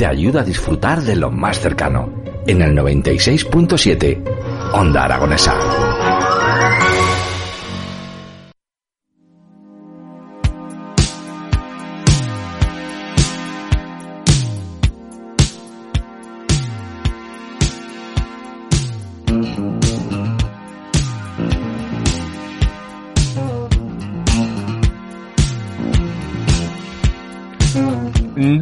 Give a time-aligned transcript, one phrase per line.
[0.00, 2.10] te ayuda a disfrutar de lo más cercano.
[2.46, 5.89] En el 96.7, Onda Aragonesa.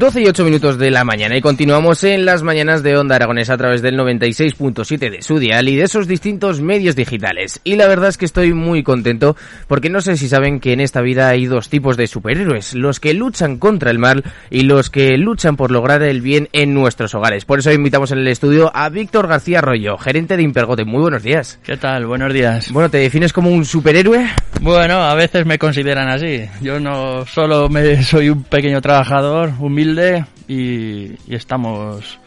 [0.09, 3.53] Doce y ocho minutos de la mañana y continuamos en las mañanas de Onda Aragonesa
[3.53, 7.61] a través del 96.7 de su dial y de esos distintos medios digitales.
[7.63, 10.81] Y la verdad es que estoy muy contento porque no sé si saben que en
[10.81, 14.89] esta vida hay dos tipos de superhéroes, los que luchan contra el mal y los
[14.89, 17.45] que luchan por lograr el bien en nuestros hogares.
[17.45, 20.87] Por eso invitamos en el estudio a Víctor García Arroyo, gerente de Impergote.
[20.87, 21.61] Muy buenos días.
[21.63, 22.07] ¿Qué tal?
[22.07, 22.73] Buenos días.
[22.73, 24.27] Bueno, ¿te defines como un superhéroe?
[24.63, 26.49] Bueno, a veces me consideran así.
[26.63, 29.98] Yo no solo me soy un pequeño trabajador, humilde
[30.47, 32.19] y, y estamos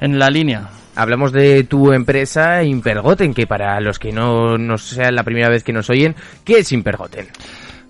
[0.00, 0.68] en la línea.
[0.94, 5.62] Hablamos de tu empresa Impergoten, que para los que no, no sea la primera vez
[5.62, 7.28] que nos oyen, ¿qué es Impergoten?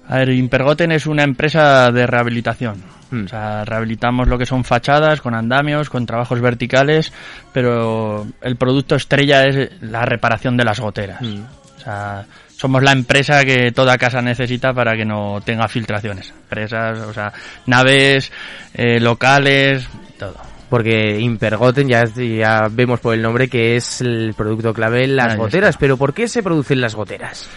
[0.08, 2.82] A ver, Impergoten es una empresa de rehabilitación.
[3.10, 3.24] Mm.
[3.24, 7.12] O sea, rehabilitamos lo que son fachadas, con andamios, con trabajos verticales,
[7.52, 11.22] pero el producto estrella es la reparación de las goteras.
[11.22, 11.42] Mm.
[11.76, 12.26] O sea,
[12.58, 16.30] somos la empresa que toda casa necesita para que no tenga filtraciones.
[16.30, 17.32] Empresas, o sea,
[17.66, 18.32] naves,
[18.74, 20.34] eh, locales, todo.
[20.68, 25.38] Porque Impergoten, ya, ya vemos por el nombre que es el producto clave, las Ahí
[25.38, 25.70] goteras.
[25.70, 25.78] está.
[25.78, 27.48] Pero ¿por qué se producen las goteras?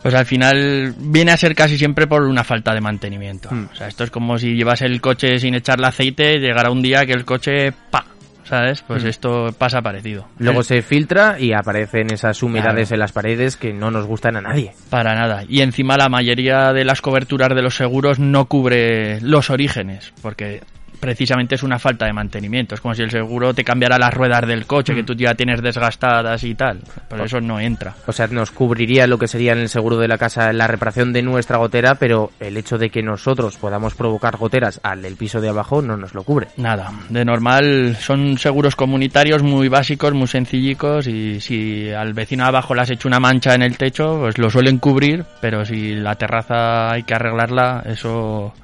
[0.00, 3.48] Pues al final viene a ser casi siempre por una falta de mantenimiento.
[3.50, 3.70] Mm.
[3.72, 7.04] O sea, esto es como si llevas el coche sin echarle aceite, llegará un día
[7.04, 8.04] que el coche ¡pa!
[8.44, 8.82] ¿Sabes?
[8.86, 9.08] Pues Mm.
[9.08, 10.28] esto pasa parecido.
[10.38, 12.94] Luego se filtra y aparecen esas humedades Claro.
[12.96, 14.72] en las paredes que no nos gustan a nadie.
[14.90, 15.44] Para nada.
[15.48, 20.60] Y encima la mayoría de las coberturas de los seguros no cubre los orígenes, porque
[21.00, 22.74] precisamente es una falta de mantenimiento.
[22.74, 25.06] Es como si el seguro te cambiara las ruedas del coche que Mm.
[25.06, 26.80] tú ya tienes desgastadas y tal.
[27.08, 27.94] Por eso no entra.
[28.06, 31.12] O sea, nos cubriría lo que sería en el seguro de la casa la reparación
[31.12, 35.40] de nuestra gotera, pero el hecho de que nosotros podamos provocar goteras al del piso
[35.40, 36.48] de abajo no nos lo cubre.
[36.56, 42.74] Nada, de normal son seguros comunitarios muy básicos, muy sencillicos y si al vecino abajo
[42.74, 46.14] le has hecho una mancha en el techo, pues lo suelen cubrir, pero si la
[46.14, 48.54] terraza hay que arreglarla, eso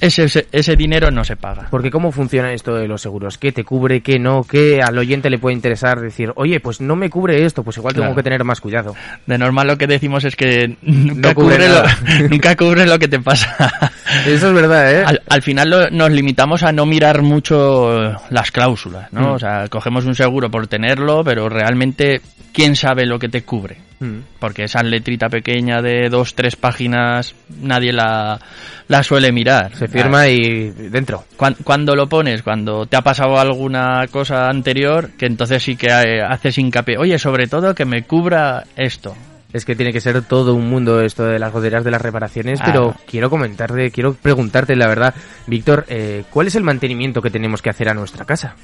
[0.00, 1.68] ese, ese, ese dinero no se paga.
[1.70, 3.38] Porque ¿cómo funciona esto de los seguros?
[3.38, 4.42] ¿Qué te cubre, qué no?
[4.44, 7.94] ¿Qué al oyente le puede interesar decir, oye, pues no me cubre esto, pues igual
[7.94, 8.94] tengo que tener más cuidado?
[9.26, 12.98] De normal lo que decimos es que nunca, No cubre cubre, lo, nunca cubre lo
[12.98, 13.90] que te pasa.
[14.26, 15.04] Eso es verdad, ¿eh?
[15.06, 19.20] Al, al final lo- nos limitamos a no mirar mucho las cláusulas, ¿no?
[19.20, 19.32] Mm.
[19.32, 22.20] O sea, cogemos un seguro por tenerlo, pero realmente,
[22.52, 23.76] ¿quién sabe lo que te cubre?
[24.00, 24.20] Mm.
[24.38, 28.40] porque esa letrita pequeña de dos, tres páginas nadie la,
[28.88, 29.76] la suele mirar.
[29.76, 31.24] Se firma y dentro.
[31.36, 35.90] Cuan- Cuando lo pones, cuando te ha pasado alguna cosa anterior, que entonces sí que
[35.92, 39.14] haces hincapié, oye, sobre todo que me cubra esto.
[39.52, 42.60] Es que tiene que ser todo un mundo esto de las goteras de las reparaciones,
[42.60, 42.94] Claro.
[42.94, 45.12] pero quiero comentarte, quiero preguntarte la verdad,
[45.48, 48.54] Víctor, eh, ¿cuál es el mantenimiento que tenemos que hacer a nuestra casa?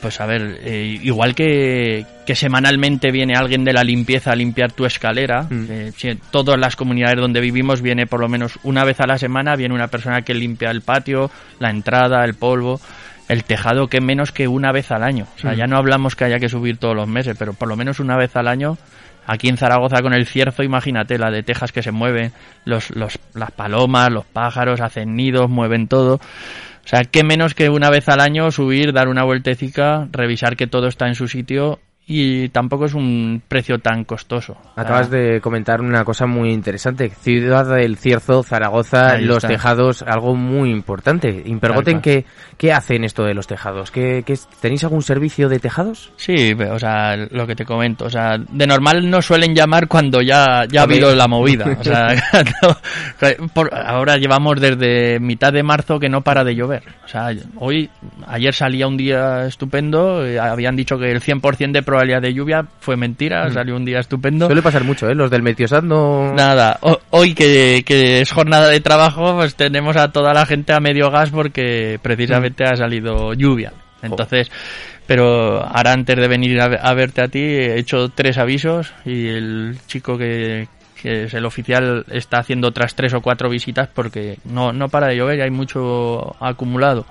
[0.00, 4.72] Pues a ver, eh, igual que, que semanalmente viene alguien de la limpieza a limpiar
[4.72, 5.66] tu escalera, Mm.
[5.70, 9.06] eh, si en todas las comunidades donde vivimos viene por lo menos una vez a
[9.06, 12.80] la semana, viene una persona que limpia el patio, la entrada, el polvo,
[13.28, 15.26] el tejado, que menos que una vez al año.
[15.36, 15.56] O sea, Mm.
[15.56, 18.16] ya no hablamos que haya que subir todos los meses, pero por lo menos una
[18.16, 18.78] vez al año.
[19.26, 22.32] Aquí en Zaragoza con el cierzo, imagínate la de tejas que se mueven,
[22.64, 26.18] los, los, las palomas, los pájaros hacen nidos, mueven todo.
[26.84, 30.66] O sea, qué menos que una vez al año subir, dar una vueltecica, revisar que
[30.66, 31.78] todo está en su sitio
[32.12, 34.56] y tampoco es un precio tan costoso.
[34.74, 37.08] Acabas Ah, de comentar una cosa muy interesante.
[37.10, 39.46] Ciudad del Cierzo, Zaragoza, Ahí los está.
[39.48, 41.42] tejados, algo muy importante.
[41.46, 42.24] Impergoten, ¿qué,
[42.58, 43.92] ¿qué hacen esto de los tejados?
[43.92, 46.10] ¿Qué, qué ¿Tenéis algún servicio de tejados?
[46.16, 48.06] Sí, o sea, lo que te comento.
[48.06, 51.76] O sea, de normal nos suelen llamar cuando ya, ya ha habido la movida.
[51.78, 52.08] O sea,
[52.62, 56.82] no, por- ahora llevamos desde mitad de marzo que no para de llover.
[57.04, 57.88] O sea, hoy,
[58.26, 62.64] ayer salía un día estupendo, eh, habían dicho que el 100% de probabilidad de lluvia
[62.80, 63.52] fue mentira, Mm.
[63.52, 64.46] salió un día estupendo.
[64.46, 65.14] Suele pasar mucho, ¿eh?
[65.14, 66.32] Los del Meteosat no...
[66.34, 70.72] Nada, ho- hoy que, que es jornada de trabajo, pues tenemos a toda la gente
[70.72, 73.72] a medio gas porque precisamente ha salido lluvia.
[74.02, 74.50] Entonces,
[75.06, 79.76] Pero ahora antes de venir a verte a ti he hecho tres avisos y el
[79.88, 80.68] chico que,
[81.00, 85.08] que es el oficial está haciendo otras tres o cuatro visitas porque no, no para
[85.08, 87.06] de llover y hay mucho acumulado.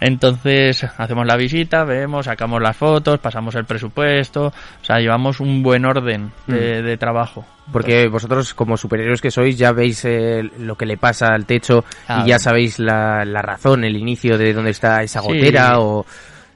[0.00, 5.62] Entonces hacemos la visita, vemos, sacamos las fotos, pasamos el presupuesto, o sea, llevamos un
[5.62, 7.44] buen orden de, de trabajo.
[7.72, 11.84] Porque vosotros, como superhéroes que sois, ya veis eh, lo que le pasa al techo
[12.24, 15.26] y ya sabéis la, la razón, el inicio de dónde está esa Sí.
[15.28, 16.06] gotera o...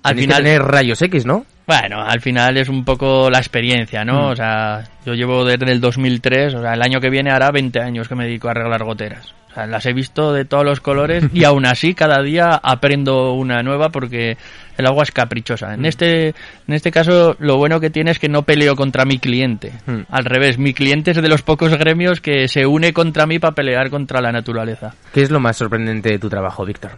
[0.03, 1.45] Al final- tener rayos X, ¿no?
[1.71, 4.23] Bueno, al final es un poco la experiencia, ¿no?
[4.23, 4.33] Mm.
[4.33, 7.79] O sea, yo llevo desde el 2003, o sea, el año que viene hará 20
[7.79, 9.33] años que me dedico a arreglar goteras.
[9.49, 13.35] O sea, las he visto de todos los colores y aún así cada día aprendo
[13.35, 14.37] una nueva porque
[14.77, 15.73] el agua es caprichosa.
[15.75, 19.21] En este, en este caso, lo bueno que tiene es que no peleo contra mi
[19.21, 19.71] cliente.
[19.87, 20.01] Mm.
[20.09, 23.55] Al revés, mi cliente es de los pocos gremios que se une contra mí para
[23.55, 24.93] pelear contra la naturaleza.
[25.15, 26.97] ¿Qué es lo más sorprendente de tu trabajo, Víctor?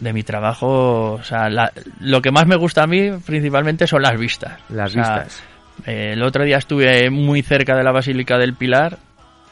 [0.00, 4.02] De mi trabajo, o sea, la- lo que más me gusta a mí principalmente son
[4.02, 4.58] las vistas.
[4.68, 5.42] Las O sea, vistas.
[5.86, 8.98] eh, el otro día estuve muy cerca de la Basílica del Pilar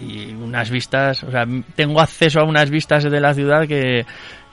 [0.00, 1.44] y unas vistas, o sea,
[1.76, 4.04] tengo acceso a unas vistas de la ciudad que,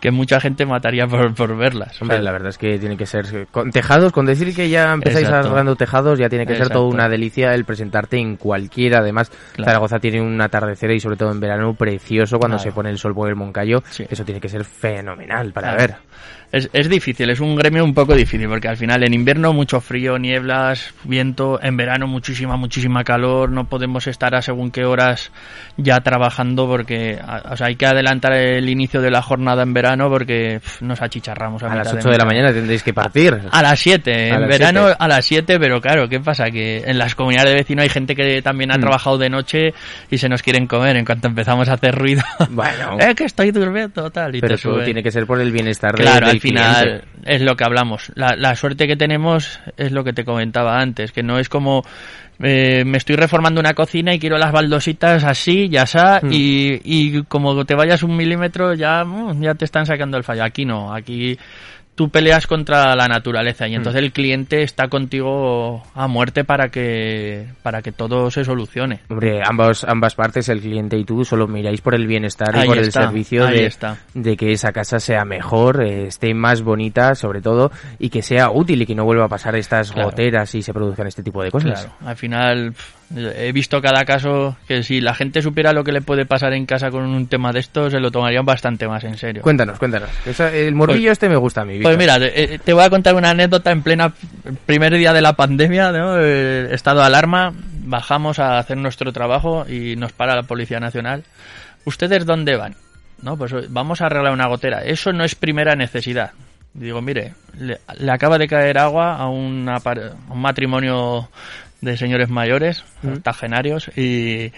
[0.01, 2.01] que mucha gente mataría por, por verlas.
[2.01, 4.67] O Hombre, sea, la verdad es que tiene que ser con tejados, con decir que
[4.69, 8.99] ya empezáis arreglando tejados, ya tiene que ser toda una delicia el presentarte en cualquiera.
[8.99, 9.69] Además, Claro.
[9.69, 12.69] Zaragoza tiene un atardecer y sobre todo en verano precioso cuando Claro.
[12.71, 13.83] se pone el sol por el Moncayo.
[13.89, 14.05] Sí.
[14.09, 15.93] Eso tiene que ser fenomenal para Claro.
[15.93, 15.95] ver.
[16.51, 19.79] Es, es difícil, es un gremio un poco difícil, porque al final en invierno mucho
[19.79, 25.31] frío, nieblas, viento, en verano muchísima, muchísima calor, no podemos estar a según qué horas
[25.77, 27.19] ya trabajando porque
[27.49, 31.63] o sea, hay que adelantar el inicio de la jornada en verano porque nos achicharramos.
[31.63, 33.37] A, A las 8 de la mañana tendréis que partir.
[33.49, 36.51] A las 7, A en las verano a las 7, pero claro, ¿qué pasa?
[36.51, 38.81] Que en las comunidades de vecinos hay gente que también ha Mm.
[38.81, 39.73] trabajado de noche
[40.09, 42.23] y se nos quieren comer en cuanto empezamos a hacer ruido.
[42.49, 42.97] Bueno.
[42.99, 44.35] es que estoy durmiendo, tal.
[44.35, 47.07] Y Pero te eso tiene que ser por el bienestar Claro, del final cliente.
[47.35, 48.11] es lo que hablamos.
[48.15, 51.83] La, la suerte que tenemos es lo que te comentaba antes, que no es como
[52.43, 56.29] eh, me estoy reformando una cocina y quiero las baldositas así, ya está, Mm.
[56.31, 60.43] y, y como te vayas un milímetro ya, mm, ya te están sacando el fallo.
[60.43, 61.37] Aquí no, aquí
[61.95, 67.47] tú peleas contra la naturaleza y entonces el cliente está contigo a muerte para que
[67.63, 69.01] para que todo se solucione.
[69.09, 72.77] Hombre, ambas, ambas partes, el cliente y tú, solo miráis por el bienestar y por
[72.77, 73.97] está, el servicio de, está.
[74.13, 78.49] de que esa casa sea mejor, eh, esté más bonita, sobre todo, y que sea
[78.51, 80.09] útil y que no vuelva a pasar estas Claro.
[80.09, 81.81] goteras y se produzcan este tipo de cosas.
[81.85, 82.73] Claro, al final
[83.15, 86.65] he visto cada caso que si la gente supiera lo que le puede pasar en
[86.65, 89.41] casa con un tema de estos, se lo tomarían bastante más en serio.
[89.41, 90.09] Cuéntanos, cuéntanos.
[90.39, 91.79] El morbillo este me gusta a mí.
[91.81, 92.19] Pues Víctor.
[92.19, 94.13] mira, te, eh, te voy a contar una anécdota en plena
[94.65, 96.15] primer día de la pandemia, ¿no?
[96.19, 97.53] Eh, estado de alarma,
[97.83, 101.23] bajamos a hacer nuestro trabajo y nos para la Policía Nacional.
[101.85, 102.75] ¿Ustedes dónde van?
[103.21, 104.83] No, pues eh, vamos a arreglar una gotera.
[104.83, 106.31] Eso no es primera necesidad.
[106.73, 111.29] Digo, mire, le, le acaba de caer agua a, una par- a un matrimonio
[111.81, 114.51] de señores mayores, octogenarios, y,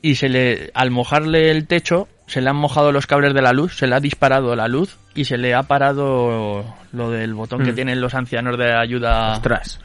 [0.00, 3.52] y se le, al mojarle el techo, se le han mojado los cables de la
[3.52, 7.62] luz, se le ha disparado la luz y se le ha parado lo del botón
[7.64, 7.74] que Mm.
[7.74, 9.32] tienen los ancianos de ayuda.
[9.32, 9.80] Ostras.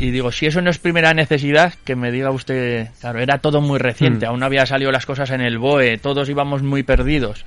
[0.00, 3.60] Y digo, si eso no es primera necesidad, que me diga usted, claro, era todo
[3.60, 4.28] muy reciente, Mm.
[4.28, 7.44] aún no había salido las cosas en el BOE, todos íbamos muy perdidos.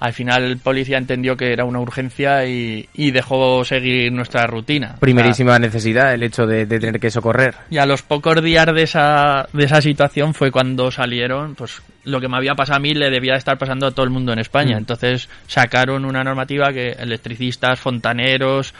[0.00, 4.86] Al final el policía entendió que era una urgencia y, y dejó seguir nuestra rutina.
[4.88, 7.54] O sea, Primerísima necesidad el hecho de, de tener que socorrer.
[7.70, 12.20] y a los pocos días de esa, de esa situación fue cuando salieron, pues lo
[12.20, 14.40] que me había pasado a mí le debía estar pasando a todo el mundo en
[14.40, 14.74] España.
[14.74, 14.78] Mm.
[14.80, 18.74] Entonces sacaron una normativa que electricistas, fontaneros,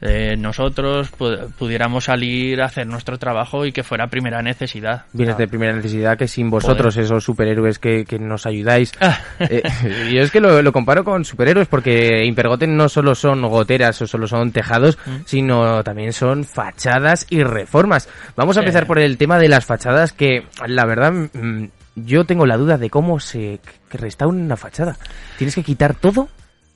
[0.00, 5.04] eh, nosotros pu- pudiéramos salir a hacer nuestro trabajo y que fuera primera necesidad.
[5.12, 5.38] Vienes Ah.
[5.38, 8.92] de primera necesidad que sin vosotros, esos superhéroes que, que nos ayudáis.
[9.00, 9.18] Ah.
[9.40, 9.62] Eh,
[10.12, 14.06] yo es que lo, lo comparo con superhéroes porque Impergoten no solo son goteras o
[14.06, 15.16] solo son tejados, Mm.
[15.24, 18.08] sino también son fachadas y reformas.
[18.36, 21.64] Vamos a empezar por el tema de las fachadas que, la verdad, mm,
[21.96, 23.60] yo tengo la duda de cómo se
[23.90, 24.96] restaura una fachada.
[25.38, 26.28] ¿Tienes que quitar todo?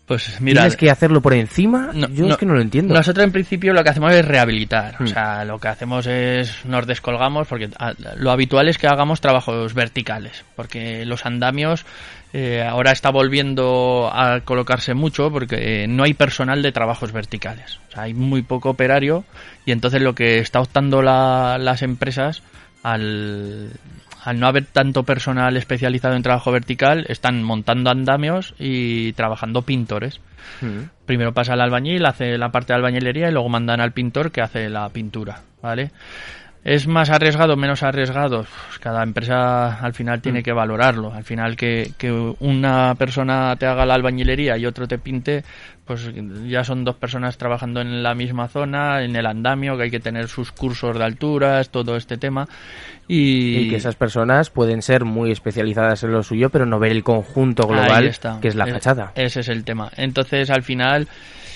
[0.08, 1.90] Pues mira, ¿Tienes que hacerlo por encima?
[1.92, 2.94] No, yo no, es que no lo entiendo.
[2.94, 4.96] Nosotros en principio lo que hacemos es rehabilitar.
[4.98, 5.04] Hmm.
[5.04, 9.20] O sea, lo que hacemos es nos descolgamos porque ah, lo habitual es que hagamos
[9.20, 10.44] trabajos verticales.
[10.56, 11.84] Porque los andamios
[12.32, 17.78] eh, ahora está volviendo a colocarse mucho porque eh, no hay personal de trabajos verticales.
[17.88, 19.24] O sea, hay muy poco operario
[19.66, 22.42] y entonces lo que está optando la- las empresas
[22.82, 23.70] al,
[24.28, 30.20] al no haber tanto personal especializado en trabajo vertical, están montando andamios y trabajando pintores.
[30.60, 30.90] Mm.
[31.06, 34.42] Primero pasa el albañil, hace la parte de albañilería y luego mandan al pintor que
[34.42, 35.92] hace la pintura, ¿vale?
[36.64, 38.40] ¿Es más arriesgado o menos arriesgado?
[38.66, 41.12] Pues cada empresa al final tiene que valorarlo.
[41.12, 45.44] Al final que, que una persona te haga la albañilería y otro te pinte,
[45.88, 46.10] pues
[46.46, 50.00] ya son dos personas trabajando en la misma zona, en el andamio, que hay que
[50.00, 52.46] tener sus cursos de alturas, todo este tema.
[53.06, 56.92] Y, Y que esas personas pueden ser muy especializadas en lo suyo, pero no ver
[56.92, 59.12] el conjunto global, que es la fachada.
[59.14, 59.90] Ese es el tema.
[59.96, 61.47] Entonces, al final, mm,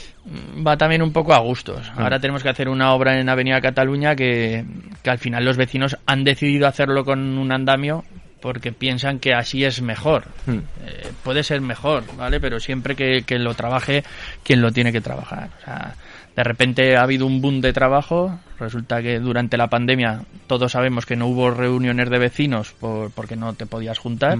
[0.67, 1.91] va también un poco a gustos.
[1.97, 2.00] Mm.
[2.00, 4.64] Ahora tenemos que hacer una obra en Avenida Cataluña que,
[5.02, 8.05] que al final los vecinos han decidido hacerlo con un andamio
[8.41, 10.25] porque piensan que así es mejor.
[10.47, 10.59] Mm.
[10.87, 12.41] Eh, puede ser mejor, ¿vale?
[12.41, 14.02] Pero siempre que, que lo trabaje
[14.43, 15.50] quien lo tiene que trabajar.
[15.61, 15.95] O sea,
[16.35, 18.38] de repente ha habido un boom de trabajo.
[18.59, 23.37] Resulta que durante la pandemia todos sabemos que no hubo reuniones de vecinos por- porque
[23.37, 24.38] no te podías juntar.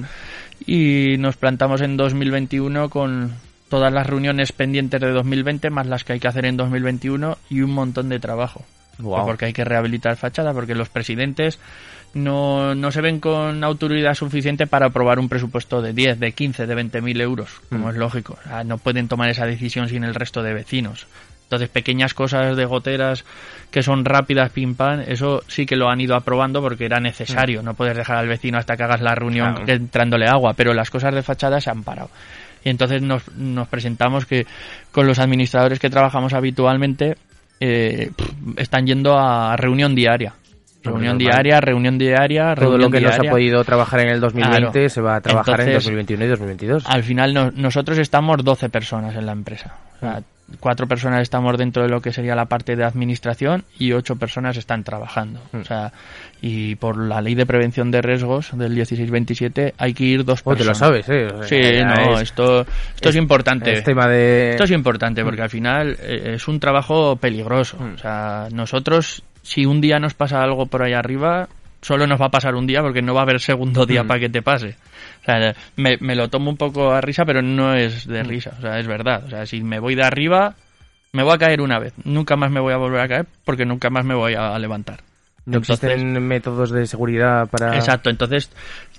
[0.67, 3.33] Y nos plantamos en 2021 con
[3.73, 7.63] todas las reuniones pendientes de 2020 más las que hay que hacer en 2021 y
[7.63, 8.67] un montón de trabajo.
[9.25, 11.59] Porque hay que rehabilitar fachada, porque los presidentes
[12.13, 16.67] no, no se ven con autoridad suficiente para aprobar un presupuesto de 10, de 15,
[16.67, 18.37] de 20 mil euros, como es lógico.
[18.45, 21.07] O sea, no pueden tomar esa decisión sin el resto de vecinos.
[21.53, 23.25] Entonces, pequeñas cosas de goteras
[23.71, 27.63] que son rápidas, pim pam, eso sí que lo han ido aprobando porque era necesario.
[27.63, 29.73] No puedes dejar al vecino hasta que hagas la reunión Claro.
[29.73, 32.09] entrándole agua, pero las cosas de fachada se han parado.
[32.65, 34.47] Y entonces nos, nos presentamos que
[34.93, 37.17] con los administradores que trabajamos habitualmente
[37.61, 38.11] eh,
[38.57, 40.33] están yendo a reunión diaria.
[40.85, 41.33] Reunión normal.
[41.35, 43.31] diaria, reunión diaria, Todo reunión lo que no se diaria.
[43.31, 44.89] ha podido trabajar en el 2020 Claro.
[44.89, 46.85] se va a trabajar en Entonces, 2021 y 2022.
[46.89, 49.77] Al final no- nosotros estamos 12 personas en la empresa.
[49.97, 50.23] O sea,
[50.61, 54.57] cuatro personas estamos dentro de lo que sería la parte de administración y ocho personas
[54.57, 55.41] están trabajando.
[55.55, 55.93] O sea,
[56.41, 60.55] y por la ley de prevención de riesgos del 1627 hay que ir dos Oh,
[60.55, 60.79] te lo personas.
[60.79, 61.27] sabes, ¿eh?
[61.27, 63.73] O sea, Sí, no, es- esto, esto es, importante.
[63.73, 64.51] Es tema de...
[64.51, 67.79] Esto es importante porque al final eh, es un trabajo peligroso.
[67.95, 71.49] O sea, nosotros, si un día nos pasa algo por ahí arriba,
[71.83, 74.21] solo nos va a pasar un día porque no va a haber segundo día para
[74.21, 74.77] que te pase.
[75.21, 78.55] O sea, me, me lo tomo un poco a risa, pero no es de risa.
[78.59, 79.25] O sea, es verdad.
[79.27, 80.55] O sea, si me voy de arriba,
[81.13, 81.93] me voy a caer una vez.
[82.05, 85.01] Nunca más me voy a volver a caer porque nunca más me voy a levantar.
[85.45, 87.75] No Entonces- existen métodos de seguridad para...
[87.75, 88.49] Exacto, entonces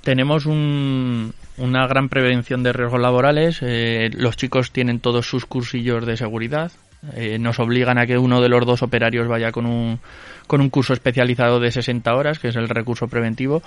[0.01, 3.59] tenemos un- una gran prevención de riesgos laborales.
[3.61, 6.71] eh, los chicos tienen todos sus cursillos de seguridad.
[7.15, 9.99] Eh, nos obligan a que uno de los dos operarios vaya con un,
[10.47, 13.61] con un curso especializado de 60 horas, que es el recurso preventivo.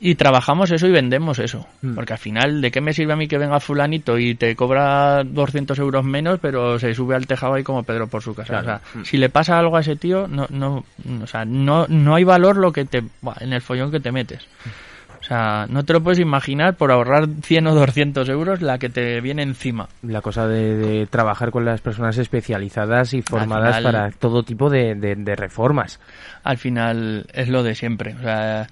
[0.00, 1.66] Y trabajamos eso y vendemos eso.
[1.82, 1.94] Mm.
[1.94, 5.24] Porque al final, ¿de qué me sirve a mí que venga fulanito y te cobra
[5.24, 8.60] 200 euros menos, pero se sube al tejado ahí como Pedro por su casa?
[8.60, 8.80] Claro.
[8.92, 10.84] O sea, si le pasa algo a ese tío, no, no,
[11.20, 13.02] o sea, no, no hay valor lo que te,
[13.40, 14.46] en el follón que te metes.
[14.46, 14.97] O
[15.28, 19.20] sea, no te lo puedes imaginar por ahorrar 100 o 200 euros la que te
[19.20, 19.88] viene encima.
[20.02, 24.70] La cosa de, de trabajar con las personas especializadas y formadas final- para todo tipo
[24.70, 26.00] de, de- de reformas.
[26.44, 28.14] Al final es lo de siempre.
[28.14, 28.66] O sea,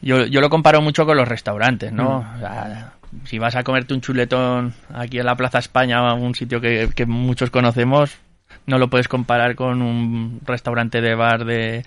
[0.00, 2.18] yo, yo lo comparo mucho con los restaurantes, ¿no?
[2.36, 2.92] O sea,
[3.24, 7.06] si vas a comerte un chuletón aquí en la Plaza España, un sitio que, que
[7.06, 8.18] muchos conocemos,
[8.66, 11.84] no lo puedes comparar con un restaurante de bar de...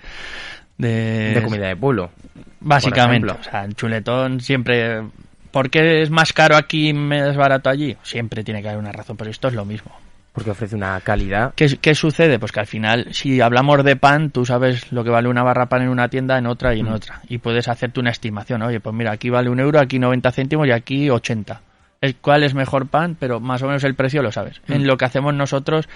[0.77, 2.12] De, De comida de pueblo.
[2.60, 5.03] Básicamente, o sea, el chuletón siempre...
[5.51, 7.96] ¿Por qué es más caro aquí y más barato allí?
[8.03, 9.91] Siempre tiene que haber una razón, pero esto es lo mismo.
[10.34, 11.53] Porque ofrece una calidad.
[11.55, 12.39] ¿Qué, qué sucede?
[12.39, 15.67] Pues que al final, si hablamos de pan, tú sabes lo que vale una barra
[15.67, 16.88] pan en una tienda, en otra y Mm.
[16.88, 17.22] en otra.
[17.29, 18.63] Y puedes hacerte una estimación.
[18.63, 21.62] Oye, pues mira, aquí vale un euro, aquí 90 céntimos y aquí 80.
[22.01, 24.60] El cuál es mejor pan, pero más o menos el precio lo sabes.
[24.67, 24.74] Mm.
[24.74, 25.88] En lo que hacemos nosotros,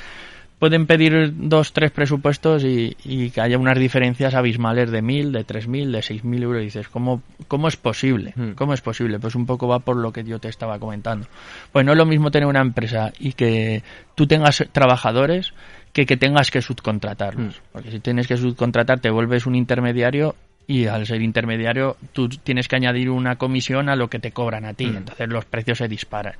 [0.59, 5.45] pueden pedir dos, tres presupuestos y, y que haya unas diferencias abismales de mil, de
[5.45, 6.61] tres mil, de seis mil euros.
[6.61, 8.33] Y dices, ¿cómo, ¿cómo es posible?
[8.35, 8.51] Mm.
[8.51, 9.19] ¿Cómo es posible?
[9.19, 11.27] Pues un poco va por lo que yo te estaba comentando.
[11.71, 13.83] Pues no es lo mismo tener una empresa y que
[14.15, 15.53] tú tengas trabajadores
[15.93, 17.55] que que tengas que subcontratarlos.
[17.55, 17.61] Mm.
[17.71, 20.35] Porque si tienes que subcontratar te vuelves un intermediario
[20.67, 24.65] y al ser intermediario tú tienes que añadir una comisión a lo que te cobran
[24.65, 24.87] a ti.
[24.87, 24.97] Mm.
[24.97, 26.35] Entonces los precios se disparan.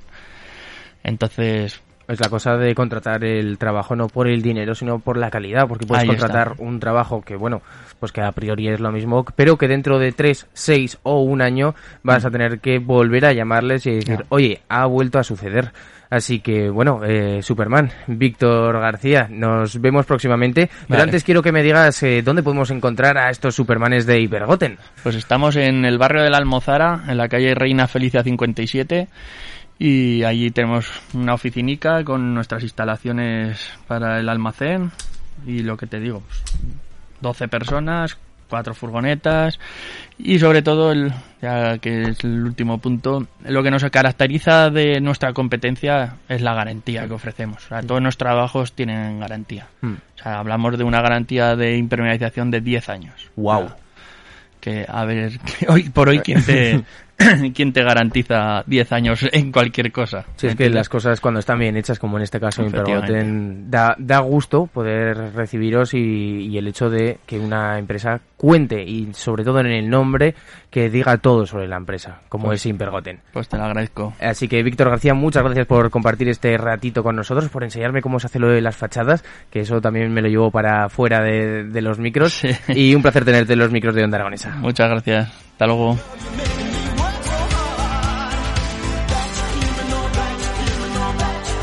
[1.02, 5.30] Entonces, Es la cosa de contratar el trabajo no por el dinero, sino por la
[5.30, 6.26] calidad, porque puedes Ahí está.
[6.26, 7.62] contratar un trabajo que, bueno,
[8.00, 11.40] pues que a priori es lo mismo, pero que dentro de tres, seis o un
[11.40, 15.72] año vas a tener que volver a llamarles y decir, oye, ha vuelto a suceder.
[16.10, 20.68] Así que, bueno, eh, Superman, Víctor García, nos vemos próximamente.
[20.88, 24.76] Pero antes quiero que me digas eh, dónde podemos encontrar a estos Supermanes de Ibergoten.
[25.04, 29.06] Pues estamos en el barrio de la Almozara, en la calle Reina Felicia 57,
[29.82, 34.92] y allí tenemos una oficinica con nuestras instalaciones para el almacén
[35.46, 36.42] y lo que te digo, pues,
[37.22, 38.18] 12 personas,
[38.50, 39.58] cuatro furgonetas
[40.18, 45.00] y sobre todo, el, ya que es el último punto, lo que nos caracteriza de
[45.00, 47.64] nuestra competencia es la garantía que ofrecemos.
[47.64, 49.66] O sea, todos nuestros trabajos tienen garantía.
[49.80, 49.94] Hmm.
[49.94, 53.30] O sea, hablamos de una garantía de impermeabilización de 10 años.
[53.34, 53.60] Wow.
[53.60, 53.76] O sea,
[54.60, 56.84] que a ver, hoy por hoy quién te,
[57.54, 60.24] quién te garantiza 10 años en cualquier cosa.
[60.36, 63.94] Si es que las cosas cuando están bien hechas, como en este caso Impergoten, da,
[63.98, 69.44] da gusto poder recibiros y, y, el hecho de que una empresa cuente y sobre
[69.44, 70.34] todo en el nombre
[70.70, 73.20] que diga todo sobre la empresa, como pues, es Impergoten.
[73.32, 74.14] Pues te lo agradezco.
[74.20, 78.18] Así que Víctor García, muchas gracias por compartir este ratito con nosotros, por enseñarme cómo
[78.20, 81.64] se hace lo de las fachadas, que eso también me lo llevo para fuera de,
[81.64, 82.32] de los micros.
[82.32, 82.50] Sí.
[82.68, 84.56] Y un placer tenerte en los micros de Onda Aragonesa.
[84.56, 85.28] Muchas gracias.
[85.28, 85.98] Hasta luego.